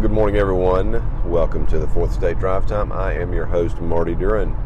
Good 0.00 0.12
morning, 0.12 0.36
everyone. 0.36 1.02
Welcome 1.28 1.66
to 1.66 1.80
the 1.80 1.88
Fourth 1.88 2.12
Estate 2.12 2.38
Drive 2.38 2.68
Time. 2.68 2.92
I 2.92 3.14
am 3.14 3.32
your 3.32 3.46
host, 3.46 3.80
Marty 3.80 4.14
Duren. 4.14 4.56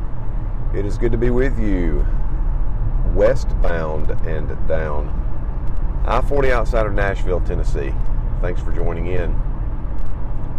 It 0.75 0.85
is 0.85 0.99
good 0.99 1.11
to 1.13 1.17
be 1.17 1.31
with 1.31 1.59
you, 1.59 2.07
westbound 3.15 4.11
and 4.27 4.49
down. 4.69 5.09
I 6.07 6.21
40 6.21 6.53
outside 6.53 6.85
of 6.85 6.93
Nashville, 6.93 7.41
Tennessee. 7.41 7.95
Thanks 8.43 8.61
for 8.61 8.73
joining 8.73 9.07
in. 9.07 9.35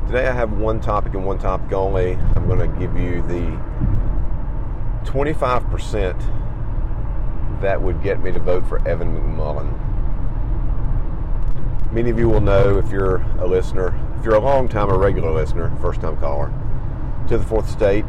Today, 0.07 0.27
I 0.27 0.31
have 0.31 0.53
one 0.53 0.81
topic 0.81 1.13
and 1.13 1.23
one 1.23 1.37
topic 1.37 1.71
only. 1.71 2.13
I'm 2.35 2.47
going 2.47 2.57
to 2.57 2.79
give 2.79 2.97
you 2.97 3.21
the 3.27 3.55
25% 5.05 7.61
that 7.61 7.79
would 7.79 8.01
get 8.01 8.23
me 8.23 8.31
to 8.31 8.39
vote 8.39 8.65
for 8.65 8.79
Evan 8.87 9.15
McMullin. 9.15 9.83
Many 11.93 12.09
of 12.09 12.17
you 12.17 12.27
will 12.27 12.41
know 12.41 12.79
if 12.79 12.89
you're 12.89 13.17
a 13.37 13.45
listener, 13.45 13.93
if 14.23 14.27
you're 14.27 14.35
a 14.35 14.39
long 14.39 14.69
time 14.69 14.89
or 14.89 14.97
regular 14.97 15.33
listener, 15.33 15.69
first 15.81 15.99
time 15.99 16.15
caller, 16.15 16.49
to 17.27 17.37
the 17.37 17.43
Fourth 17.43 17.67
Estate 17.67 18.05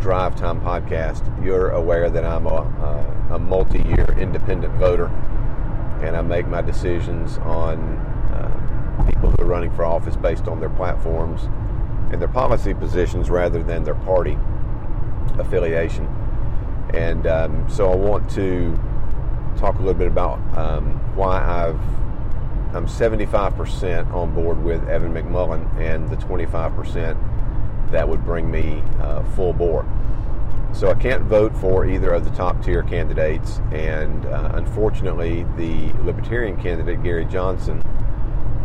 Drive 0.00 0.34
Time 0.34 0.60
podcast, 0.60 1.22
you're 1.44 1.70
aware 1.70 2.10
that 2.10 2.24
I'm 2.24 2.46
a, 2.46 3.28
a, 3.30 3.34
a 3.36 3.38
multi 3.38 3.78
year 3.78 4.12
independent 4.18 4.74
voter 4.74 5.06
and 6.02 6.16
I 6.16 6.22
make 6.22 6.48
my 6.48 6.62
decisions 6.62 7.38
on 7.38 7.78
uh, 8.32 9.06
people 9.08 9.30
who 9.30 9.44
are 9.44 9.46
running 9.46 9.70
for 9.76 9.84
office 9.84 10.16
based 10.16 10.48
on 10.48 10.58
their 10.58 10.68
platforms 10.68 11.44
and 12.10 12.20
their 12.20 12.26
policy 12.26 12.74
positions 12.74 13.30
rather 13.30 13.62
than 13.62 13.84
their 13.84 13.94
party 13.94 14.36
affiliation. 15.38 16.06
And 16.92 17.28
um, 17.28 17.70
so 17.70 17.88
I 17.92 17.94
want 17.94 18.28
to 18.30 18.76
talk 19.56 19.76
a 19.76 19.78
little 19.78 19.94
bit 19.94 20.08
about 20.08 20.40
um, 20.58 20.86
why 21.14 21.40
I've 21.40 21.99
I'm 22.72 22.86
75% 22.86 24.12
on 24.14 24.32
board 24.32 24.62
with 24.62 24.88
Evan 24.88 25.12
McMullin, 25.12 25.68
and 25.78 26.08
the 26.08 26.16
25% 26.16 27.90
that 27.90 28.08
would 28.08 28.24
bring 28.24 28.50
me 28.50 28.82
uh, 29.00 29.24
full 29.34 29.52
bore. 29.52 29.84
So 30.72 30.88
I 30.88 30.94
can't 30.94 31.24
vote 31.24 31.56
for 31.56 31.84
either 31.84 32.12
of 32.12 32.24
the 32.24 32.30
top 32.30 32.62
tier 32.62 32.84
candidates, 32.84 33.60
and 33.72 34.24
uh, 34.26 34.52
unfortunately, 34.54 35.44
the 35.56 35.92
Libertarian 36.04 36.56
candidate 36.62 37.02
Gary 37.02 37.24
Johnson, 37.24 37.82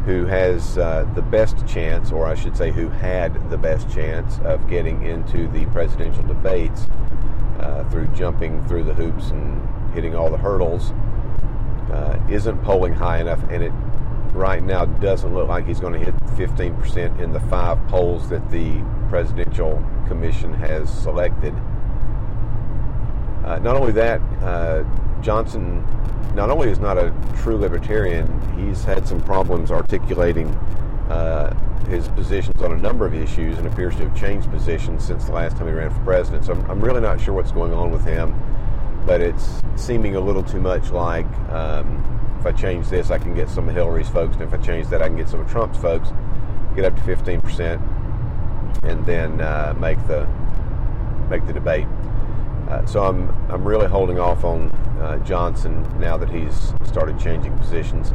who 0.05 0.25
has 0.27 0.77
uh, 0.77 1.09
the 1.15 1.23
best 1.23 1.65
chance, 1.65 2.11
or 2.11 2.27
I 2.27 2.35
should 2.35 2.55
say, 2.55 2.71
who 2.71 2.89
had 2.89 3.49
the 3.49 3.57
best 3.57 3.89
chance 3.89 4.37
of 4.43 4.69
getting 4.69 5.03
into 5.03 5.47
the 5.47 5.65
presidential 5.67 6.21
debates 6.21 6.85
uh, 7.59 7.83
through 7.89 8.07
jumping 8.07 8.63
through 8.67 8.83
the 8.83 8.93
hoops 8.93 9.31
and 9.31 9.67
hitting 9.95 10.15
all 10.15 10.29
the 10.29 10.37
hurdles, 10.37 10.93
uh, 11.91 12.19
isn't 12.29 12.61
polling 12.63 12.93
high 12.93 13.19
enough, 13.19 13.41
and 13.49 13.63
it 13.63 13.71
right 14.33 14.63
now 14.63 14.85
doesn't 14.85 15.33
look 15.33 15.47
like 15.47 15.65
he's 15.65 15.79
going 15.79 15.93
to 15.93 15.99
hit 15.99 16.15
15% 16.37 17.19
in 17.19 17.31
the 17.31 17.39
five 17.41 17.77
polls 17.87 18.29
that 18.29 18.49
the 18.51 18.83
Presidential 19.09 19.83
Commission 20.07 20.53
has 20.53 20.91
selected. 20.91 21.53
Uh, 23.45 23.59
not 23.59 23.75
only 23.75 23.91
that, 23.93 24.19
uh, 24.43 24.83
Johnson 25.21 25.85
not 26.35 26.49
only 26.49 26.69
is 26.69 26.79
not 26.79 26.97
a 26.97 27.13
true 27.37 27.55
libertarian, 27.55 28.27
he's 28.57 28.83
had 28.83 29.07
some 29.07 29.21
problems 29.21 29.71
articulating 29.71 30.47
uh, 31.09 31.55
his 31.87 32.07
positions 32.09 32.61
on 32.61 32.73
a 32.73 32.77
number 32.77 33.05
of 33.05 33.13
issues 33.13 33.57
and 33.57 33.67
appears 33.67 33.95
to 33.95 34.03
have 34.03 34.17
changed 34.17 34.49
positions 34.51 35.05
since 35.05 35.25
the 35.25 35.31
last 35.31 35.55
time 35.55 35.67
he 35.67 35.73
ran 35.73 35.89
for 35.91 35.99
president. 36.01 36.43
So 36.45 36.53
I'm, 36.53 36.71
I'm 36.71 36.81
really 36.81 36.99
not 36.99 37.21
sure 37.21 37.33
what's 37.33 37.51
going 37.51 37.73
on 37.73 37.91
with 37.91 38.03
him, 38.03 38.33
but 39.05 39.21
it's 39.21 39.61
seeming 39.75 40.15
a 40.15 40.19
little 40.19 40.43
too 40.43 40.59
much 40.59 40.91
like 40.91 41.27
um, 41.49 42.03
if 42.39 42.45
I 42.45 42.51
change 42.51 42.89
this, 42.89 43.11
I 43.11 43.17
can 43.17 43.33
get 43.33 43.49
some 43.49 43.67
of 43.67 43.75
Hillary's 43.75 44.09
folks, 44.09 44.35
and 44.35 44.43
if 44.43 44.53
I 44.53 44.57
change 44.57 44.87
that, 44.89 45.01
I 45.01 45.07
can 45.07 45.17
get 45.17 45.27
some 45.27 45.39
of 45.39 45.49
Trump's 45.49 45.79
folks, 45.79 46.09
get 46.75 46.85
up 46.85 46.95
to 46.95 47.01
15%, 47.01 48.83
and 48.83 49.05
then 49.05 49.41
uh, 49.41 49.73
make 49.79 49.97
the 50.07 50.27
make 51.29 51.45
the 51.47 51.53
debate. 51.53 51.87
Uh, 52.69 52.85
so 52.85 53.03
I'm 53.03 53.29
I'm 53.51 53.67
really 53.67 53.87
holding 53.87 54.19
off 54.19 54.43
on 54.43 54.69
uh, 55.01 55.17
Johnson 55.25 55.81
now 55.99 56.17
that 56.17 56.29
he's 56.29 56.73
started 56.85 57.19
changing 57.19 57.57
positions. 57.57 58.13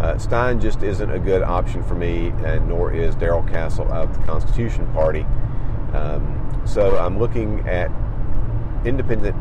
Uh, 0.00 0.16
Stein 0.16 0.60
just 0.60 0.82
isn't 0.82 1.10
a 1.10 1.18
good 1.18 1.42
option 1.42 1.82
for 1.82 1.94
me, 1.94 2.28
and 2.44 2.68
nor 2.68 2.92
is 2.92 3.14
Darrell 3.16 3.42
Castle 3.42 3.90
of 3.92 4.16
the 4.18 4.24
Constitution 4.24 4.90
Party. 4.92 5.26
Um, 5.92 6.62
so 6.64 6.96
I'm 6.96 7.18
looking 7.18 7.68
at 7.68 7.90
independent 8.84 9.36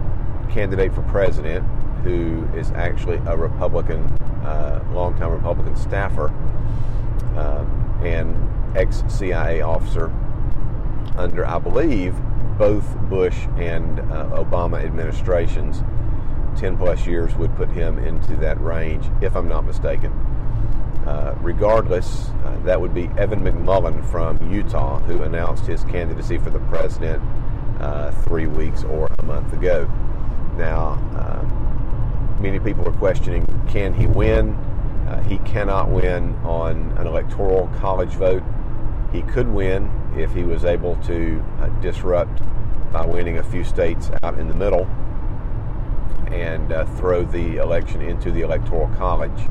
candidate 0.48 0.94
for 0.94 1.02
president 1.04 1.66
who 2.04 2.48
is 2.56 2.72
actually 2.72 3.18
a 3.28 3.36
Republican, 3.36 4.04
uh, 4.44 4.84
longtime 4.92 5.32
Republican 5.32 5.76
staffer 5.76 6.30
um, 7.38 8.02
and 8.04 8.78
ex 8.78 9.04
CIA 9.08 9.62
officer 9.62 10.12
under, 11.18 11.46
I 11.46 11.60
believe, 11.60 12.16
both 12.58 12.98
Bush 13.10 13.38
and 13.58 14.00
uh, 14.00 14.30
Obama 14.32 14.84
administrations. 14.84 15.84
10 16.58 16.78
plus 16.78 17.06
years 17.06 17.36
would 17.36 17.56
put 17.56 17.70
him 17.70 18.00
into 18.00 18.36
that 18.38 18.60
range, 18.62 19.06
if 19.22 19.36
I'm 19.36 19.48
not 19.48 19.66
mistaken. 19.66 20.12
Uh, 21.06 21.36
regardless, 21.40 22.30
uh, 22.44 22.58
that 22.64 22.82
would 22.82 22.94
be 22.94 23.10
Evan 23.18 23.40
McMullin 23.42 24.04
from 24.10 24.52
Utah, 24.52 25.00
who 25.00 25.24
announced 25.24 25.66
his 25.66 25.84
candidacy 25.86 26.38
for 26.38 26.50
the 26.50 26.60
president 26.62 27.24
uh, 27.80 28.12
three 28.24 28.48
weeks 28.48 28.84
or 28.84 29.10
a 29.20 29.24
month 29.24 29.54
ago. 29.54 29.90
Now, 30.58 30.94
um, 31.16 32.38
many 32.42 32.60
people 32.60 32.88
are 32.88 32.98
questioning 32.98 33.46
can 33.70 33.94
he 33.94 34.08
win? 34.08 34.56
Uh, 35.08 35.22
he 35.24 35.38
cannot 35.40 35.90
win 35.90 36.36
on 36.44 36.92
an 36.98 37.06
electoral 37.06 37.68
college 37.80 38.12
vote. 38.12 38.44
He 39.12 39.22
could 39.22 39.48
win 39.48 39.90
if 40.18 40.34
he 40.34 40.44
was 40.44 40.66
able 40.66 40.96
to 41.04 41.44
uh, 41.60 41.68
disrupt 41.80 42.42
by 42.92 43.06
winning 43.06 43.38
a 43.38 43.44
few 43.44 43.64
states 43.64 44.10
out 44.24 44.40
in 44.40 44.48
the 44.48 44.54
middle 44.54 44.88
and 46.32 46.72
uh, 46.72 46.86
throw 46.98 47.24
the 47.24 47.58
election 47.58 48.02
into 48.02 48.32
the 48.32 48.42
electoral 48.42 48.88
college. 48.98 49.48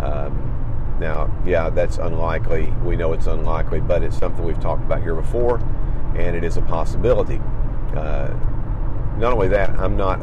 Um, 0.00 0.96
now, 1.00 1.30
yeah, 1.44 1.70
that's 1.70 1.98
unlikely. 1.98 2.72
We 2.84 2.96
know 2.96 3.12
it's 3.12 3.26
unlikely, 3.26 3.80
but 3.80 4.02
it's 4.02 4.16
something 4.16 4.44
we've 4.44 4.60
talked 4.60 4.84
about 4.84 5.02
here 5.02 5.14
before, 5.14 5.58
and 6.14 6.36
it 6.36 6.44
is 6.44 6.56
a 6.56 6.62
possibility. 6.62 7.40
Uh, 7.94 8.32
not 9.18 9.32
only 9.32 9.48
that, 9.48 9.70
I'm 9.70 9.96
not 9.96 10.20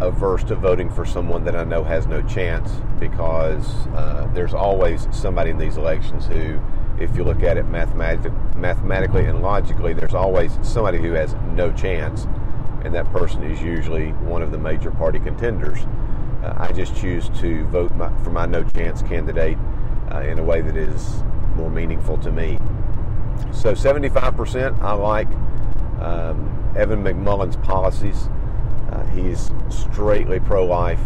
averse 0.00 0.44
to 0.44 0.54
voting 0.54 0.90
for 0.90 1.04
someone 1.04 1.44
that 1.44 1.56
I 1.56 1.64
know 1.64 1.82
has 1.84 2.06
no 2.06 2.22
chance 2.22 2.70
because 2.98 3.68
uh, 3.88 4.28
there's 4.32 4.54
always 4.54 5.08
somebody 5.10 5.50
in 5.50 5.58
these 5.58 5.76
elections 5.76 6.26
who, 6.26 6.60
if 7.00 7.16
you 7.16 7.24
look 7.24 7.42
at 7.42 7.56
it 7.56 7.64
mathematic, 7.64 8.32
mathematically 8.56 9.24
and 9.24 9.42
logically, 9.42 9.92
there's 9.92 10.14
always 10.14 10.58
somebody 10.62 10.98
who 10.98 11.12
has 11.12 11.34
no 11.54 11.72
chance, 11.72 12.26
and 12.84 12.94
that 12.94 13.10
person 13.12 13.42
is 13.42 13.60
usually 13.62 14.10
one 14.12 14.42
of 14.42 14.52
the 14.52 14.58
major 14.58 14.90
party 14.90 15.18
contenders. 15.18 15.80
Uh, 16.42 16.54
I 16.56 16.72
just 16.72 16.94
choose 16.96 17.28
to 17.40 17.64
vote 17.66 17.94
my, 17.96 18.16
for 18.22 18.30
my 18.30 18.46
no 18.46 18.64
chance 18.64 19.02
candidate 19.02 19.58
uh, 20.12 20.20
in 20.20 20.38
a 20.38 20.42
way 20.42 20.60
that 20.60 20.76
is 20.76 21.22
more 21.56 21.70
meaningful 21.70 22.18
to 22.18 22.32
me. 22.32 22.58
So 23.52 23.72
75%, 23.72 24.80
I 24.80 24.92
like 24.92 25.28
um, 26.00 26.61
Evan 26.76 27.02
McMullin's 27.02 27.56
policies. 27.56 28.28
Uh, 28.90 29.04
he's 29.06 29.50
straightly 29.68 30.40
pro 30.40 30.64
life, 30.64 31.00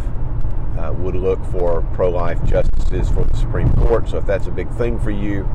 uh, 0.79 0.93
would 0.93 1.17
look 1.17 1.45
for 1.47 1.83
pro 1.95 2.11
life 2.11 2.43
justices 2.45 3.09
for 3.09 3.25
the 3.25 3.37
Supreme 3.37 3.73
Court. 3.75 4.09
So 4.09 4.19
if 4.19 4.27
that's 4.27 4.47
a 4.47 4.51
big 4.51 4.71
thing 4.73 4.99
for 4.99 5.11
you, 5.11 5.49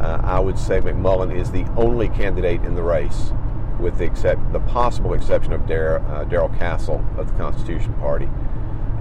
uh, 0.00 0.20
I 0.22 0.40
would 0.40 0.58
say 0.58 0.80
McMullin 0.80 1.34
is 1.34 1.50
the 1.50 1.64
only 1.76 2.08
candidate 2.08 2.62
in 2.62 2.74
the 2.74 2.82
race, 2.82 3.32
with 3.78 3.98
the, 3.98 4.04
except, 4.04 4.52
the 4.52 4.60
possible 4.60 5.14
exception 5.14 5.52
of 5.52 5.66
Darrell 5.66 6.04
uh, 6.10 6.58
Castle 6.58 7.04
of 7.16 7.30
the 7.30 7.38
Constitution 7.38 7.94
Party. 7.94 8.26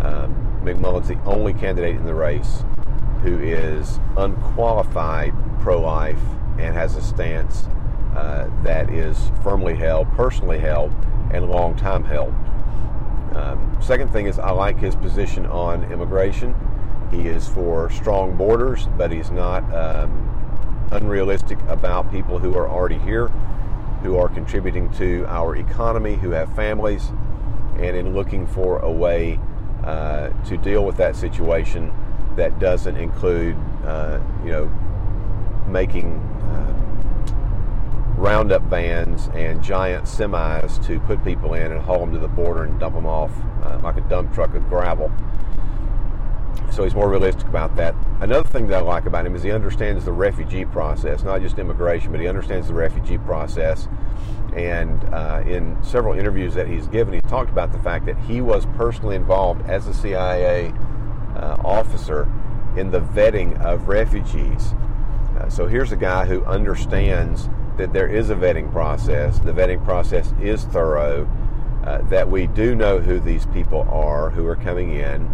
Um, 0.02 0.62
McMullin's 0.64 1.08
the 1.08 1.22
only 1.24 1.54
candidate 1.54 1.96
in 1.96 2.06
the 2.06 2.14
race 2.14 2.64
who 3.22 3.40
is 3.40 4.00
unqualified 4.18 5.34
pro 5.60 5.80
life 5.80 6.22
and 6.58 6.76
has 6.76 6.96
a 6.96 7.02
stance 7.02 7.68
uh, 8.16 8.48
that 8.64 8.90
is 8.90 9.32
firmly 9.44 9.76
held, 9.76 10.12
personally 10.14 10.60
held, 10.60 10.94
and 11.32 11.50
long 11.50 11.76
time 11.76 12.04
held. 12.04 12.34
Um, 13.36 13.78
second 13.82 14.12
thing 14.12 14.26
is, 14.26 14.38
I 14.38 14.52
like 14.52 14.78
his 14.78 14.96
position 14.96 15.46
on 15.46 15.90
immigration. 15.92 16.56
He 17.12 17.28
is 17.28 17.48
for 17.48 17.90
strong 17.90 18.36
borders, 18.36 18.88
but 18.98 19.12
he's 19.12 19.32
not 19.32 19.64
um, 19.74 20.90
unrealistic 20.92 21.60
about 21.68 22.12
people 22.12 22.40
who 22.40 22.56
are 22.56 22.70
already 22.70 22.98
here, 23.00 23.28
who 24.04 24.18
are 24.18 24.28
contributing 24.28 24.92
to 24.94 25.26
our 25.28 25.56
economy, 25.56 26.16
who 26.16 26.32
have 26.32 26.54
families, 26.56 27.12
and 27.78 27.96
in 27.96 28.14
looking 28.14 28.46
for 28.46 28.80
a 28.80 28.92
way 28.92 29.40
uh, 29.84 30.30
to 30.46 30.58
deal 30.58 30.86
with 30.86 30.98
that 30.98 31.16
situation 31.16 31.92
that 32.36 32.60
doesn't 32.60 32.98
include, 32.98 33.56
uh, 33.86 34.20
you 34.44 34.52
know, 34.52 34.66
making 35.68 36.20
roundup 38.18 38.62
vans 38.64 39.30
and 39.34 39.64
giant 39.64 40.06
semis 40.06 40.84
to 40.86 41.00
put 41.02 41.24
people 41.24 41.54
in 41.54 41.72
and 41.72 41.82
haul 41.82 42.00
them 42.00 42.14
to 42.14 42.20
the 42.20 42.28
border 42.28 42.64
and 42.64 42.80
dump 42.80 42.96
them 42.96 43.06
off 43.06 43.32
uh, 43.64 43.80
like 43.84 43.98
a 43.98 44.02
dump 44.02 44.34
truck 44.34 44.54
of 44.54 44.68
gravel. 44.68 45.12
so 46.72 46.84
he's 46.84 46.96
more 46.96 47.10
realistic 47.10 47.48
about 47.48 47.76
that. 47.76 47.96
Another 48.20 48.48
thing 48.48 48.68
that 48.68 48.78
I 48.78 48.82
like 48.82 49.06
about 49.06 49.26
him 49.26 49.36
is 49.36 49.44
he 49.44 49.52
understands 49.52 50.06
the 50.06 50.12
refugee 50.12 50.66
process, 50.66 51.24
not 51.24 51.42
just 51.42 51.58
immigration, 51.58 52.12
but 52.12 52.22
he 52.22 52.28
understands 52.28 52.68
the 52.68 52.74
refugee 52.74 53.18
process. 53.18 53.88
And 54.56 55.04
uh, 55.14 55.44
in 55.46 55.82
several 55.82 56.14
interviews 56.14 56.54
that 56.56 56.68
he's 56.68 56.88
given, 56.88 57.14
he's 57.14 57.24
talked 57.24 57.50
about 57.50 57.72
the 57.72 57.80
fact 57.80 58.06
that 58.06 58.18
he 58.20 58.42
was 58.42 58.66
personally 58.78 59.16
involved 59.16 59.68
as 59.70 59.88
a 59.88 59.94
CIA 59.94 60.74
uh, 61.36 61.58
officer 61.64 62.24
in 62.76 62.92
the 62.92 63.00
vetting 63.00 63.60
of 63.62 63.88
refugees. 63.88 64.74
Uh, 65.38 65.50
so 65.50 65.68
here's 65.68 65.92
a 65.92 65.98
guy 65.98 66.26
who 66.26 66.44
understands 66.46 67.50
that 67.78 67.94
there 67.94 68.08
is 68.08 68.30
a 68.30 68.36
vetting 68.36 68.72
process. 68.72 69.40
The 69.40 69.52
vetting 69.52 69.84
process 69.84 70.34
is 70.42 70.64
thorough. 70.66 71.30
Uh, 71.86 72.00
that 72.10 72.30
we 72.30 72.46
do 72.46 72.76
know 72.76 73.00
who 73.00 73.20
these 73.20 73.48
people 73.48 73.82
are 73.90 74.30
who 74.30 74.46
are 74.46 74.56
coming 74.56 74.94
in. 74.94 75.26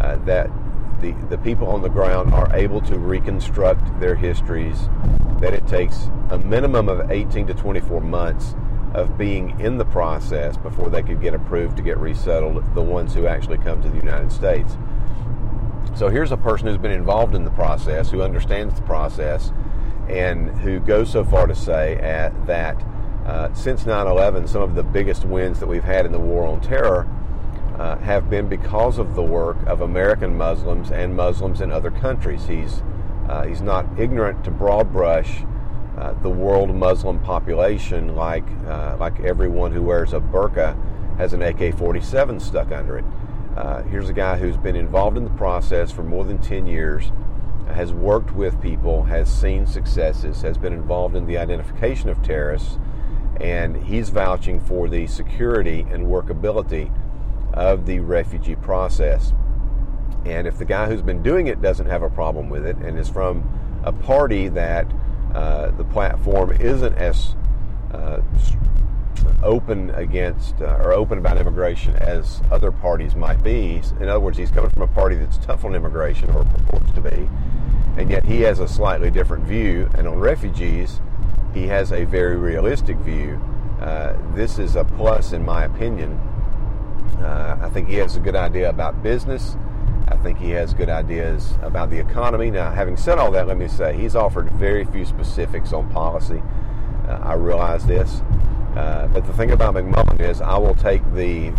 Uh, 0.00 0.16
that 0.24 0.48
the, 1.00 1.12
the 1.28 1.38
people 1.38 1.68
on 1.68 1.82
the 1.82 1.88
ground 1.88 2.32
are 2.32 2.54
able 2.54 2.80
to 2.82 2.98
reconstruct 2.98 4.00
their 4.00 4.14
histories, 4.14 4.88
that 5.40 5.52
it 5.52 5.66
takes 5.66 6.08
a 6.30 6.38
minimum 6.38 6.88
of 6.88 7.10
18 7.10 7.46
to 7.48 7.54
24 7.54 8.00
months 8.00 8.54
of 8.94 9.18
being 9.18 9.58
in 9.60 9.76
the 9.76 9.84
process 9.84 10.56
before 10.56 10.88
they 10.88 11.02
could 11.02 11.20
get 11.20 11.34
approved 11.34 11.76
to 11.76 11.82
get 11.82 11.98
resettled, 11.98 12.74
the 12.74 12.82
ones 12.82 13.12
who 13.12 13.26
actually 13.26 13.58
come 13.58 13.82
to 13.82 13.88
the 13.88 13.96
United 13.96 14.32
States. 14.32 14.76
So 15.94 16.08
here's 16.08 16.32
a 16.32 16.36
person 16.36 16.66
who's 16.66 16.78
been 16.78 16.92
involved 16.92 17.34
in 17.34 17.44
the 17.44 17.50
process, 17.50 18.10
who 18.10 18.22
understands 18.22 18.74
the 18.74 18.82
process, 18.82 19.52
and 20.08 20.50
who 20.58 20.80
goes 20.80 21.10
so 21.10 21.24
far 21.24 21.46
to 21.46 21.54
say 21.54 21.96
at, 21.96 22.46
that 22.46 22.80
uh, 23.26 23.52
since 23.54 23.86
9 23.86 24.06
11, 24.06 24.46
some 24.46 24.62
of 24.62 24.74
the 24.74 24.82
biggest 24.82 25.24
wins 25.24 25.58
that 25.60 25.66
we've 25.66 25.84
had 25.84 26.06
in 26.06 26.12
the 26.12 26.18
war 26.18 26.46
on 26.46 26.60
terror 26.60 27.08
uh, 27.78 27.98
have 27.98 28.30
been 28.30 28.48
because 28.48 28.98
of 28.98 29.14
the 29.14 29.22
work 29.22 29.56
of 29.66 29.80
American 29.80 30.36
Muslims 30.36 30.90
and 30.90 31.14
Muslims 31.14 31.60
in 31.60 31.70
other 31.70 31.90
countries. 31.90 32.46
He's, 32.46 32.82
uh, 33.28 33.44
he's 33.44 33.60
not 33.60 33.86
ignorant 33.98 34.44
to 34.44 34.50
broad 34.50 34.92
brush 34.92 35.42
uh, 35.96 36.12
the 36.22 36.30
world 36.30 36.74
Muslim 36.74 37.18
population 37.20 38.14
like, 38.14 38.44
uh, 38.66 38.96
like 39.00 39.18
everyone 39.20 39.72
who 39.72 39.82
wears 39.82 40.12
a 40.12 40.20
burqa 40.20 40.76
has 41.16 41.32
an 41.32 41.42
AK 41.42 41.74
47 41.76 42.38
stuck 42.38 42.70
under 42.70 42.98
it. 42.98 43.04
Uh, 43.56 43.82
here's 43.84 44.10
a 44.10 44.12
guy 44.12 44.36
who's 44.36 44.58
been 44.58 44.76
involved 44.76 45.16
in 45.16 45.24
the 45.24 45.30
process 45.30 45.90
for 45.90 46.02
more 46.02 46.24
than 46.24 46.38
10 46.38 46.66
years, 46.66 47.10
has 47.68 47.92
worked 47.92 48.32
with 48.32 48.60
people, 48.60 49.04
has 49.04 49.32
seen 49.32 49.66
successes, 49.66 50.42
has 50.42 50.56
been 50.56 50.72
involved 50.72 51.16
in 51.16 51.26
the 51.26 51.38
identification 51.38 52.08
of 52.08 52.22
terrorists, 52.22 52.78
and 53.40 53.76
he's 53.76 54.08
vouching 54.10 54.60
for 54.60 54.88
the 54.88 55.06
security 55.06 55.80
and 55.90 56.06
workability 56.06 56.90
of 57.52 57.86
the 57.86 58.00
refugee 58.00 58.56
process. 58.56 59.32
And 60.24 60.46
if 60.46 60.58
the 60.58 60.64
guy 60.64 60.86
who's 60.86 61.02
been 61.02 61.22
doing 61.22 61.46
it 61.46 61.60
doesn't 61.62 61.86
have 61.86 62.02
a 62.02 62.10
problem 62.10 62.48
with 62.48 62.66
it 62.66 62.76
and 62.78 62.98
is 62.98 63.08
from 63.08 63.48
a 63.84 63.92
party 63.92 64.48
that 64.48 64.86
uh, 65.34 65.70
the 65.72 65.84
platform 65.84 66.52
isn't 66.52 66.94
as 66.94 67.36
uh, 67.92 68.20
open 69.42 69.90
against 69.90 70.60
uh, 70.60 70.78
or 70.80 70.92
open 70.92 71.18
about 71.18 71.38
immigration 71.38 71.94
as 71.96 72.40
other 72.50 72.70
parties 72.70 73.14
might 73.14 73.42
be. 73.42 73.80
In 74.00 74.08
other 74.08 74.20
words, 74.20 74.38
he's 74.38 74.50
coming 74.50 74.70
from 74.70 74.82
a 74.82 74.88
party 74.88 75.16
that's 75.16 75.38
tough 75.38 75.64
on 75.64 75.74
immigration 75.74 76.30
or 76.30 76.44
purports 76.44 76.90
to 76.92 77.00
be, 77.00 77.28
and 77.96 78.10
yet 78.10 78.24
he 78.24 78.40
has 78.42 78.60
a 78.60 78.68
slightly 78.68 79.10
different 79.10 79.44
view. 79.44 79.88
And 79.94 80.06
on 80.06 80.18
refugees, 80.18 81.00
he 81.54 81.66
has 81.68 81.92
a 81.92 82.04
very 82.04 82.36
realistic 82.36 82.96
view. 82.98 83.40
Uh, 83.80 84.16
this 84.34 84.58
is 84.58 84.76
a 84.76 84.84
plus, 84.84 85.32
in 85.32 85.44
my 85.44 85.64
opinion, 85.64 86.12
uh, 87.20 87.58
I 87.60 87.70
think 87.70 87.88
he 87.88 87.96
has 87.96 88.16
a 88.16 88.20
good 88.20 88.36
idea 88.36 88.68
about 88.68 89.02
business. 89.02 89.56
I 90.08 90.16
think 90.16 90.38
he 90.38 90.50
has 90.50 90.74
good 90.74 90.88
ideas 90.88 91.54
about 91.62 91.90
the 91.90 91.98
economy. 91.98 92.50
Now, 92.50 92.70
having 92.70 92.96
said 92.96 93.18
all 93.18 93.30
that, 93.32 93.46
let 93.48 93.56
me 93.56 93.68
say 93.68 93.96
he's 93.96 94.14
offered 94.14 94.50
very 94.52 94.84
few 94.84 95.04
specifics 95.04 95.72
on 95.72 95.90
policy. 95.90 96.42
Uh, 97.08 97.18
I 97.22 97.34
realize 97.34 97.86
this. 97.86 98.22
Uh, 98.76 99.08
but 99.12 99.26
the 99.26 99.32
thing 99.32 99.50
about 99.50 99.74
McMullin 99.74 100.20
is, 100.20 100.40
I 100.40 100.58
will 100.58 100.74
take 100.74 101.02
the 101.14 101.52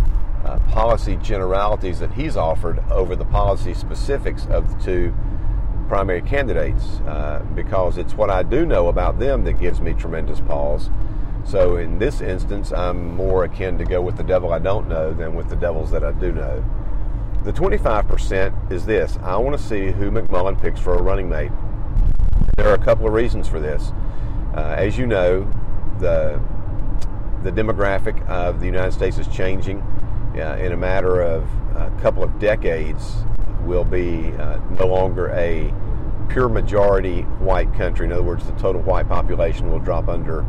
uh, 0.44 0.58
policy 0.70 1.16
generalities 1.16 1.98
that 1.98 2.12
he's 2.12 2.36
offered 2.36 2.78
over 2.90 3.16
the 3.16 3.24
policy 3.24 3.74
specifics 3.74 4.46
of 4.46 4.68
the 4.72 4.84
two 4.84 5.14
primary 5.88 6.22
candidates 6.22 7.00
uh, 7.06 7.42
because 7.54 7.98
it's 7.98 8.14
what 8.14 8.30
I 8.30 8.42
do 8.42 8.66
know 8.66 8.88
about 8.88 9.18
them 9.18 9.44
that 9.44 9.54
gives 9.54 9.80
me 9.80 9.94
tremendous 9.94 10.40
pause. 10.40 10.90
So 11.44 11.76
in 11.76 11.98
this 11.98 12.20
instance, 12.20 12.72
I'm 12.72 13.16
more 13.16 13.44
akin 13.44 13.78
to 13.78 13.84
go 13.84 14.02
with 14.02 14.16
the 14.16 14.22
devil 14.22 14.52
I 14.52 14.58
don't 14.58 14.88
know 14.88 15.14
than 15.14 15.34
with 15.34 15.48
the 15.48 15.56
devils 15.56 15.90
that 15.92 16.04
I 16.04 16.12
do 16.12 16.30
know. 16.30 16.62
The 17.44 17.52
25% 17.52 18.70
is 18.70 18.84
this 18.84 19.18
I 19.22 19.36
want 19.38 19.58
to 19.58 19.62
see 19.62 19.90
who 19.90 20.10
McMullin 20.10 20.60
picks 20.60 20.78
for 20.78 20.94
a 20.94 21.02
running 21.02 21.28
mate. 21.28 21.52
There 22.56 22.68
are 22.68 22.74
a 22.74 22.84
couple 22.84 23.06
of 23.06 23.14
reasons 23.14 23.48
for 23.48 23.60
this. 23.60 23.92
Uh, 24.54 24.74
as 24.76 24.98
you 24.98 25.06
know, 25.06 25.50
the, 26.00 26.40
the 27.44 27.50
demographic 27.50 28.26
of 28.28 28.60
the 28.60 28.66
United 28.66 28.92
States 28.92 29.16
is 29.16 29.28
changing. 29.28 29.80
Uh, 30.34 30.56
in 30.60 30.72
a 30.72 30.76
matter 30.76 31.22
of 31.22 31.44
a 31.74 31.90
couple 32.02 32.22
of 32.22 32.38
decades, 32.38 33.24
will 33.68 33.84
be 33.84 34.32
uh, 34.32 34.58
no 34.78 34.86
longer 34.86 35.28
a 35.28 35.72
pure 36.28 36.48
majority 36.48 37.22
white 37.22 37.72
country. 37.74 38.06
In 38.06 38.12
other 38.12 38.22
words, 38.22 38.44
the 38.46 38.52
total 38.52 38.82
white 38.82 39.08
population 39.08 39.70
will 39.70 39.78
drop 39.78 40.08
under 40.08 40.42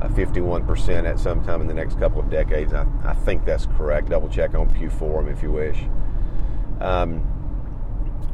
51% 0.00 1.04
at 1.04 1.18
some 1.18 1.42
time 1.42 1.60
in 1.60 1.66
the 1.66 1.74
next 1.74 1.98
couple 1.98 2.20
of 2.20 2.30
decades. 2.30 2.72
I, 2.72 2.86
I 3.04 3.14
think 3.14 3.44
that's 3.44 3.66
correct. 3.66 4.10
Double 4.10 4.28
check 4.28 4.54
on 4.54 4.72
Pew 4.72 4.90
Forum 4.90 5.28
if 5.28 5.42
you 5.42 5.50
wish. 5.50 5.82
Um, 6.80 7.32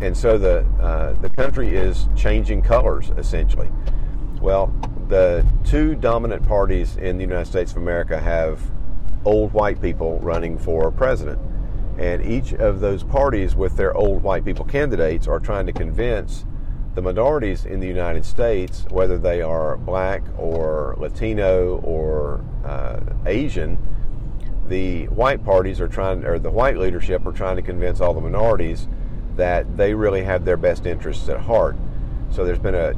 and 0.00 0.16
so 0.16 0.36
the 0.36 0.66
uh, 0.80 1.12
the 1.14 1.30
country 1.30 1.76
is 1.76 2.08
changing 2.16 2.62
colors 2.62 3.10
essentially. 3.16 3.70
Well, 4.40 4.74
the 5.08 5.46
two 5.64 5.94
dominant 5.94 6.46
parties 6.46 6.96
in 6.96 7.16
the 7.16 7.22
United 7.22 7.46
States 7.46 7.70
of 7.70 7.78
America 7.78 8.18
have 8.18 8.60
old 9.24 9.52
white 9.52 9.80
people 9.80 10.18
running 10.18 10.58
for 10.58 10.90
president, 10.90 11.40
and 12.02 12.26
each 12.26 12.52
of 12.52 12.80
those 12.80 13.04
parties, 13.04 13.54
with 13.54 13.76
their 13.76 13.96
old 13.96 14.24
white 14.24 14.44
people 14.44 14.64
candidates, 14.64 15.28
are 15.28 15.38
trying 15.38 15.66
to 15.66 15.72
convince 15.72 16.44
the 16.96 17.00
minorities 17.00 17.64
in 17.64 17.78
the 17.78 17.86
United 17.86 18.24
States, 18.24 18.84
whether 18.90 19.16
they 19.16 19.40
are 19.40 19.76
black 19.76 20.24
or 20.36 20.96
Latino 20.98 21.78
or 21.84 22.44
uh, 22.64 22.98
Asian, 23.24 23.78
the 24.66 25.06
white 25.06 25.44
parties 25.44 25.80
are 25.80 25.86
trying, 25.86 26.24
or 26.24 26.40
the 26.40 26.50
white 26.50 26.76
leadership 26.76 27.24
are 27.24 27.32
trying 27.32 27.54
to 27.54 27.62
convince 27.62 28.00
all 28.00 28.12
the 28.12 28.20
minorities 28.20 28.88
that 29.36 29.76
they 29.76 29.94
really 29.94 30.24
have 30.24 30.44
their 30.44 30.56
best 30.56 30.86
interests 30.86 31.28
at 31.28 31.38
heart. 31.38 31.76
So 32.30 32.44
there's 32.44 32.58
been 32.58 32.74
a, 32.74 32.94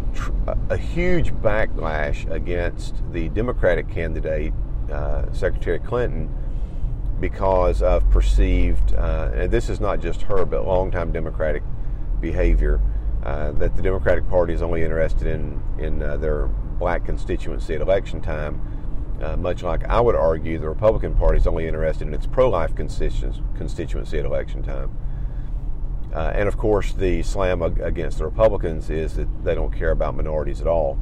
a 0.70 0.78
huge 0.78 1.30
backlash 1.34 2.30
against 2.30 2.94
the 3.12 3.28
Democratic 3.28 3.90
candidate, 3.90 4.54
uh, 4.90 5.30
Secretary 5.32 5.78
Clinton, 5.78 6.34
because 7.20 7.82
of 7.82 8.08
perceived, 8.10 8.94
uh, 8.94 9.30
and 9.34 9.50
this 9.50 9.68
is 9.68 9.80
not 9.80 10.00
just 10.00 10.22
her, 10.22 10.44
but 10.44 10.66
longtime 10.66 11.12
Democratic 11.12 11.62
behavior 12.20 12.80
uh, 13.24 13.52
that 13.52 13.76
the 13.76 13.82
Democratic 13.82 14.28
Party 14.28 14.52
is 14.52 14.62
only 14.62 14.82
interested 14.82 15.26
in 15.26 15.62
in 15.78 16.02
uh, 16.02 16.16
their 16.16 16.46
black 16.78 17.04
constituency 17.04 17.74
at 17.74 17.80
election 17.80 18.20
time, 18.20 18.60
uh, 19.22 19.36
much 19.36 19.62
like 19.62 19.84
I 19.84 20.00
would 20.00 20.14
argue 20.14 20.58
the 20.58 20.68
Republican 20.68 21.14
Party 21.14 21.38
is 21.38 21.46
only 21.46 21.66
interested 21.66 22.06
in 22.06 22.14
its 22.14 22.26
pro-life 22.26 22.74
constituency 22.74 24.18
at 24.18 24.24
election 24.24 24.62
time. 24.62 24.90
Uh, 26.12 26.32
and 26.34 26.48
of 26.48 26.56
course, 26.56 26.92
the 26.92 27.22
slam 27.22 27.62
against 27.62 28.18
the 28.18 28.24
Republicans 28.24 28.90
is 28.90 29.14
that 29.14 29.44
they 29.44 29.54
don't 29.54 29.72
care 29.72 29.90
about 29.90 30.14
minorities 30.14 30.60
at 30.60 30.66
all, 30.66 30.98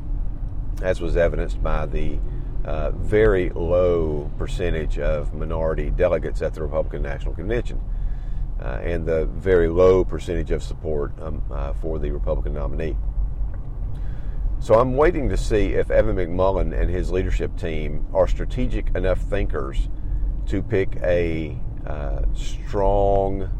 as 0.80 1.00
was 1.00 1.16
evidenced 1.16 1.62
by 1.62 1.86
the 1.86 2.18
uh, 2.64 2.90
very 2.92 3.50
low 3.50 4.30
percentage 4.38 4.98
of 4.98 5.34
minority 5.34 5.90
delegates 5.90 6.42
at 6.42 6.54
the 6.54 6.62
Republican 6.62 7.02
National 7.02 7.34
Convention 7.34 7.80
uh, 8.60 8.80
and 8.82 9.06
the 9.06 9.26
very 9.26 9.68
low 9.68 10.04
percentage 10.04 10.50
of 10.50 10.62
support 10.62 11.12
um, 11.20 11.42
uh, 11.50 11.72
for 11.72 11.98
the 11.98 12.10
Republican 12.10 12.54
nominee. 12.54 12.96
So 14.60 14.74
I'm 14.74 14.96
waiting 14.96 15.28
to 15.30 15.36
see 15.36 15.72
if 15.72 15.90
Evan 15.90 16.14
McMullin 16.14 16.78
and 16.78 16.88
his 16.88 17.10
leadership 17.10 17.56
team 17.58 18.06
are 18.14 18.28
strategic 18.28 18.94
enough 18.94 19.18
thinkers 19.18 19.88
to 20.46 20.62
pick 20.62 20.96
a 21.02 21.58
uh, 21.84 22.22
strong 22.32 23.50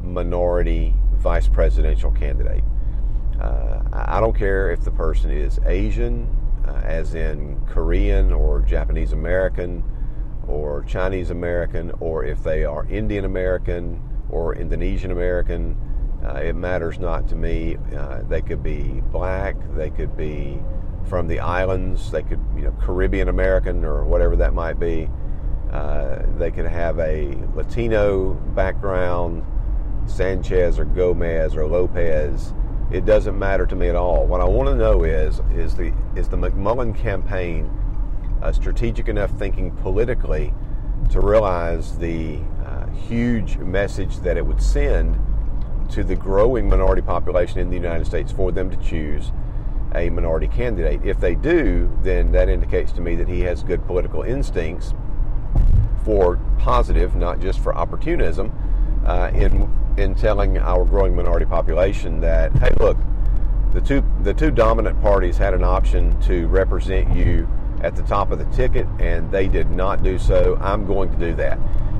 minority 0.00 0.94
vice 1.14 1.48
presidential 1.48 2.12
candidate. 2.12 2.62
Uh, 3.40 3.82
I 3.92 4.20
don't 4.20 4.36
care 4.36 4.70
if 4.70 4.82
the 4.82 4.92
person 4.92 5.32
is 5.32 5.58
Asian, 5.66 6.28
uh, 6.66 6.80
as 6.84 7.14
in 7.14 7.60
Korean 7.66 8.32
or 8.32 8.60
Japanese 8.60 9.12
American 9.12 9.82
or 10.46 10.82
Chinese 10.84 11.30
American, 11.30 11.92
or 12.00 12.24
if 12.24 12.42
they 12.42 12.64
are 12.64 12.84
Indian 12.86 13.24
American 13.24 14.02
or 14.28 14.54
Indonesian 14.54 15.10
American. 15.10 15.76
Uh, 16.24 16.34
it 16.34 16.54
matters 16.54 16.98
not 16.98 17.28
to 17.28 17.36
me. 17.36 17.76
Uh, 17.96 18.22
they 18.28 18.40
could 18.40 18.62
be 18.62 19.00
black. 19.10 19.56
They 19.74 19.90
could 19.90 20.16
be 20.16 20.60
from 21.08 21.26
the 21.26 21.40
islands. 21.40 22.10
They 22.10 22.22
could, 22.22 22.40
you 22.56 22.62
know, 22.62 22.72
Caribbean 22.80 23.28
American 23.28 23.84
or 23.84 24.04
whatever 24.04 24.36
that 24.36 24.54
might 24.54 24.78
be. 24.78 25.08
Uh, 25.72 26.22
they 26.38 26.50
could 26.50 26.66
have 26.66 26.98
a 26.98 27.36
Latino 27.54 28.34
background. 28.54 29.44
Sanchez 30.06 30.78
or 30.78 30.84
Gomez 30.84 31.56
or 31.56 31.66
Lopez. 31.66 32.52
It 32.92 33.06
doesn't 33.06 33.38
matter 33.38 33.64
to 33.66 33.74
me 33.74 33.88
at 33.88 33.96
all. 33.96 34.26
What 34.26 34.42
I 34.42 34.44
want 34.44 34.68
to 34.68 34.74
know 34.74 35.04
is 35.04 35.40
is 35.54 35.74
the 35.74 35.94
is 36.14 36.28
the 36.28 36.36
McMullin 36.36 36.94
campaign 36.94 37.70
uh, 38.42 38.52
strategic 38.52 39.08
enough 39.08 39.30
thinking 39.38 39.70
politically 39.70 40.52
to 41.10 41.20
realize 41.20 41.96
the 41.96 42.38
uh, 42.66 42.86
huge 42.90 43.56
message 43.56 44.18
that 44.18 44.36
it 44.36 44.44
would 44.44 44.62
send 44.62 45.18
to 45.90 46.04
the 46.04 46.14
growing 46.14 46.68
minority 46.68 47.00
population 47.00 47.60
in 47.60 47.70
the 47.70 47.76
United 47.76 48.06
States 48.06 48.30
for 48.30 48.52
them 48.52 48.70
to 48.70 48.76
choose 48.76 49.32
a 49.94 50.10
minority 50.10 50.48
candidate. 50.48 51.00
If 51.02 51.18
they 51.18 51.34
do, 51.34 51.90
then 52.02 52.32
that 52.32 52.50
indicates 52.50 52.92
to 52.92 53.00
me 53.00 53.14
that 53.16 53.28
he 53.28 53.40
has 53.40 53.62
good 53.62 53.86
political 53.86 54.22
instincts 54.22 54.92
for 56.04 56.38
positive, 56.58 57.14
not 57.14 57.40
just 57.40 57.58
for 57.60 57.74
opportunism, 57.74 58.52
uh, 59.06 59.30
in 59.34 59.70
in 59.96 60.14
telling 60.14 60.58
our 60.58 60.84
growing 60.84 61.14
minority 61.14 61.46
population 61.46 62.20
that 62.20 62.52
hey, 62.52 62.74
look, 62.78 62.96
the 63.72 63.80
two 63.80 64.04
the 64.22 64.34
two 64.34 64.50
dominant 64.50 65.00
parties 65.02 65.38
had 65.38 65.54
an 65.54 65.64
option 65.64 66.20
to 66.22 66.46
represent 66.48 67.14
you 67.16 67.48
at 67.82 67.96
the 67.96 68.02
top 68.02 68.30
of 68.30 68.38
the 68.38 68.44
ticket, 68.56 68.86
and 68.98 69.30
they 69.30 69.48
did 69.48 69.70
not 69.70 70.02
do 70.02 70.18
so. 70.18 70.56
I'm 70.60 70.86
going 70.86 71.10
to 71.10 71.16
do 71.16 71.34
that. 71.34 71.58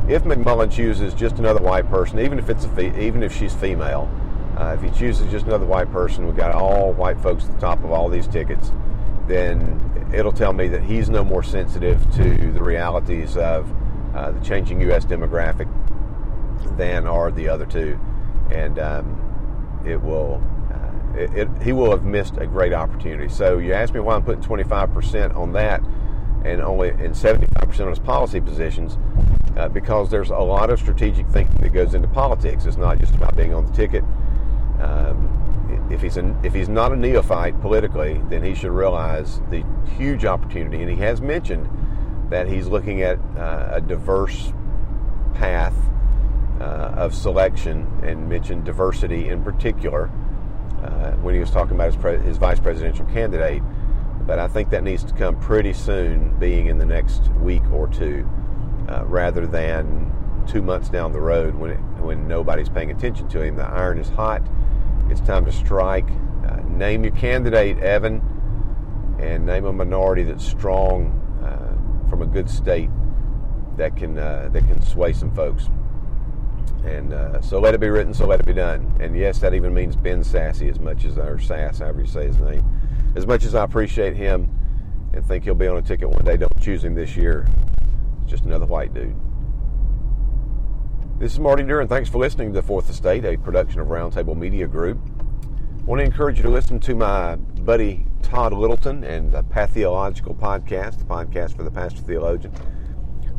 If 0.08 0.24
McMullin 0.24 0.70
chooses 0.70 1.14
just 1.14 1.38
another 1.38 1.60
white 1.60 1.88
person, 1.88 2.18
even 2.20 2.38
if 2.38 2.48
it's 2.48 2.64
a, 2.64 3.00
even 3.00 3.22
if 3.22 3.36
she's 3.36 3.54
female, 3.54 4.10
uh, 4.56 4.76
if 4.78 4.82
he 4.82 4.90
chooses 4.98 5.30
just 5.30 5.46
another 5.46 5.66
white 5.66 5.90
person, 5.90 6.26
we've 6.26 6.36
got 6.36 6.54
all 6.54 6.92
white 6.92 7.20
folks 7.20 7.44
at 7.44 7.52
the 7.52 7.60
top 7.60 7.82
of 7.84 7.90
all 7.90 8.08
these 8.08 8.28
tickets, 8.28 8.70
then 9.26 10.10
it'll 10.12 10.32
tell 10.32 10.52
me 10.52 10.68
that 10.68 10.82
he's 10.82 11.08
no 11.08 11.24
more 11.24 11.42
sensitive 11.42 12.00
to 12.14 12.52
the 12.52 12.62
realities 12.62 13.36
of 13.36 13.72
uh, 14.14 14.30
the 14.30 14.40
changing 14.40 14.80
U.S. 14.82 15.04
demographic 15.04 15.68
than 16.72 17.06
are 17.06 17.30
the 17.30 17.48
other 17.48 17.66
two, 17.66 17.98
and 18.50 18.78
um, 18.78 19.82
it 19.86 20.00
will. 20.00 20.42
Uh, 20.72 21.18
it, 21.18 21.38
it, 21.38 21.62
he 21.62 21.72
will 21.72 21.90
have 21.90 22.04
missed 22.04 22.36
a 22.38 22.46
great 22.46 22.72
opportunity. 22.72 23.28
So 23.28 23.58
you 23.58 23.74
asked 23.74 23.94
me 23.94 24.00
why 24.00 24.14
I'm 24.14 24.22
putting 24.22 24.42
25% 24.42 25.36
on 25.36 25.52
that, 25.52 25.82
and 26.44 26.60
only 26.60 26.90
and 26.90 27.14
75% 27.14 27.80
on 27.80 27.88
his 27.88 27.98
policy 27.98 28.40
positions, 28.40 28.98
uh, 29.56 29.68
because 29.68 30.10
there's 30.10 30.30
a 30.30 30.38
lot 30.38 30.70
of 30.70 30.78
strategic 30.78 31.28
thinking 31.28 31.56
that 31.60 31.72
goes 31.72 31.94
into 31.94 32.08
politics. 32.08 32.64
It's 32.64 32.76
not 32.76 32.98
just 32.98 33.14
about 33.14 33.36
being 33.36 33.54
on 33.54 33.66
the 33.66 33.72
ticket. 33.72 34.04
Um, 34.80 35.38
if 35.90 36.00
he's 36.00 36.16
if 36.16 36.54
he's 36.54 36.68
not 36.68 36.92
a 36.92 36.96
neophyte 36.96 37.60
politically, 37.60 38.20
then 38.28 38.42
he 38.42 38.54
should 38.54 38.72
realize 38.72 39.40
the 39.50 39.64
huge 39.96 40.24
opportunity, 40.24 40.80
and 40.80 40.90
he 40.90 40.96
has 40.96 41.20
mentioned 41.20 41.68
that 42.30 42.48
he's 42.48 42.66
looking 42.66 43.02
at 43.02 43.18
uh, 43.36 43.68
a 43.72 43.80
diverse 43.80 44.52
path 45.34 45.74
uh, 46.60 46.94
of 46.96 47.14
selection 47.14 47.86
and 48.02 48.28
mentioned 48.28 48.64
diversity 48.64 49.28
in 49.28 49.42
particular 49.42 50.10
uh, 50.82 51.12
when 51.22 51.34
he 51.34 51.40
was 51.40 51.50
talking 51.50 51.74
about 51.74 51.92
his, 51.92 51.96
pre- 51.96 52.18
his 52.18 52.36
vice 52.36 52.60
presidential 52.60 53.06
candidate. 53.06 53.62
But 54.26 54.38
I 54.38 54.46
think 54.46 54.70
that 54.70 54.84
needs 54.84 55.04
to 55.04 55.12
come 55.14 55.38
pretty 55.40 55.72
soon, 55.72 56.38
being 56.38 56.66
in 56.66 56.78
the 56.78 56.86
next 56.86 57.28
week 57.40 57.62
or 57.72 57.88
two, 57.88 58.28
uh, 58.88 59.04
rather 59.06 59.46
than 59.46 60.12
two 60.46 60.62
months 60.62 60.88
down 60.88 61.12
the 61.12 61.20
road 61.20 61.54
when 61.54 61.70
it, 61.72 61.80
when 62.00 62.28
nobody's 62.28 62.68
paying 62.68 62.90
attention 62.90 63.28
to 63.28 63.42
him. 63.42 63.56
The 63.56 63.64
iron 63.64 63.98
is 63.98 64.08
hot. 64.10 64.42
It's 65.10 65.20
time 65.20 65.44
to 65.44 65.52
strike. 65.52 66.08
Uh, 66.46 66.56
name 66.68 67.04
your 67.04 67.14
candidate, 67.14 67.78
Evan, 67.78 68.20
and 69.20 69.46
name 69.46 69.64
a 69.64 69.72
minority 69.72 70.24
that's 70.24 70.44
strong 70.44 71.18
uh, 71.44 72.08
from 72.08 72.22
a 72.22 72.26
good 72.26 72.48
state 72.48 72.90
that 73.76 73.96
can 73.96 74.18
uh, 74.18 74.48
that 74.52 74.66
can 74.66 74.82
sway 74.82 75.12
some 75.12 75.34
folks. 75.34 75.68
And 76.84 77.12
uh, 77.12 77.40
so 77.40 77.60
let 77.60 77.74
it 77.74 77.80
be 77.80 77.88
written, 77.88 78.12
so 78.12 78.26
let 78.26 78.40
it 78.40 78.46
be 78.46 78.52
done. 78.52 78.96
And 79.00 79.16
yes, 79.16 79.38
that 79.38 79.54
even 79.54 79.72
means 79.72 79.94
Ben 79.94 80.24
Sassy 80.24 80.68
as 80.68 80.80
much 80.80 81.04
as, 81.04 81.16
or 81.16 81.38
Sass, 81.38 81.78
however 81.78 82.00
you 82.00 82.06
say 82.06 82.26
his 82.26 82.38
name. 82.38 82.64
As 83.14 83.26
much 83.26 83.44
as 83.44 83.54
I 83.54 83.64
appreciate 83.64 84.16
him 84.16 84.48
and 85.12 85.24
think 85.24 85.44
he'll 85.44 85.54
be 85.54 85.68
on 85.68 85.76
a 85.76 85.82
ticket 85.82 86.08
one 86.08 86.24
day, 86.24 86.36
don't 86.36 86.60
choose 86.60 86.82
him 86.82 86.94
this 86.94 87.16
year. 87.16 87.46
just 88.26 88.44
another 88.44 88.66
white 88.66 88.92
dude. 88.92 89.14
This 91.18 91.32
is 91.34 91.38
Marty 91.38 91.62
Duren. 91.62 91.88
Thanks 91.88 92.08
for 92.08 92.18
listening 92.18 92.48
to 92.48 92.60
The 92.60 92.66
Fourth 92.66 92.90
Estate, 92.90 93.24
a 93.24 93.36
production 93.36 93.78
of 93.78 93.86
Roundtable 93.86 94.36
Media 94.36 94.66
Group. 94.66 94.98
I 95.78 95.84
want 95.84 96.00
to 96.00 96.04
encourage 96.04 96.38
you 96.38 96.42
to 96.42 96.50
listen 96.50 96.80
to 96.80 96.96
my 96.96 97.36
buddy 97.36 98.06
Todd 98.22 98.52
Littleton 98.52 99.04
and 99.04 99.30
the 99.30 99.44
Pathological 99.44 100.34
Podcast, 100.34 100.98
the 100.98 101.04
podcast 101.04 101.56
for 101.56 101.62
the 101.62 101.70
pastor 101.70 102.00
theologian 102.02 102.52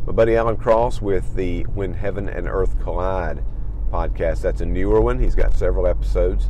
my 0.05 0.11
buddy 0.11 0.35
Alan 0.35 0.57
Cross 0.57 1.01
with 1.01 1.33
the 1.35 1.61
When 1.63 1.93
Heaven 1.93 2.27
and 2.27 2.45
Earth 2.45 2.77
Collide 2.81 3.41
podcast. 3.89 4.41
That's 4.41 4.59
a 4.59 4.65
newer 4.65 4.99
one. 4.99 5.17
He's 5.17 5.33
got 5.33 5.53
several 5.53 5.87
episodes 5.87 6.49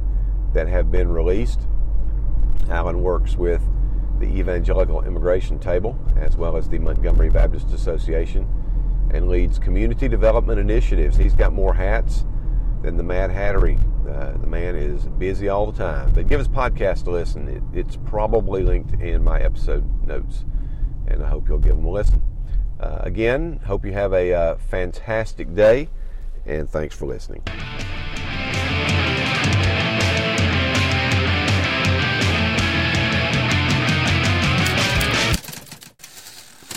that 0.53 0.67
have 0.67 0.91
been 0.91 1.10
released. 1.10 1.67
Alan 2.69 3.03
works 3.03 3.36
with 3.36 3.62
the 4.19 4.25
Evangelical 4.25 5.03
Immigration 5.03 5.60
Table 5.60 6.00
as 6.17 6.36
well 6.36 6.57
as 6.57 6.67
the 6.67 6.79
Montgomery 6.79 7.29
Baptist 7.29 7.72
Association 7.74 8.48
and 9.13 9.29
leads 9.29 9.60
community 9.60 10.07
development 10.07 10.60
initiatives. 10.60 11.15
He's 11.15 11.36
got 11.36 11.53
more 11.53 11.75
hats 11.75 12.25
than 12.81 12.98
the 12.98 13.03
Mad 13.03 13.29
Hattery. 13.29 13.79
Uh, 14.10 14.36
the 14.39 14.48
man 14.48 14.75
is 14.75 15.05
busy 15.05 15.48
all 15.48 15.72
the 15.72 15.77
time. 15.77 16.12
But 16.13 16.27
give 16.27 16.39
his 16.39 16.48
podcast 16.48 17.05
a 17.05 17.12
listen. 17.12 17.48
It, 17.48 17.63
it's 17.72 17.98
probably 17.98 18.63
linked 18.63 19.00
in 19.00 19.24
my 19.24 19.39
episode 19.39 20.07
notes, 20.07 20.43
and 21.05 21.24
I 21.24 21.29
hope 21.29 21.48
you'll 21.48 21.60
give 21.60 21.75
him 21.75 21.86
a 21.86 21.91
listen. 21.91 22.33
Uh, 22.84 23.00
again, 23.04 23.62
hope 23.66 23.86
you 23.86 23.94
have 23.94 24.12
a 24.12 24.34
uh, 24.34 24.56
fantastic 24.58 25.56
day, 25.56 25.88
and 26.46 26.70
thanks 26.70 26.94
for 26.94 27.06
listening. 27.06 27.42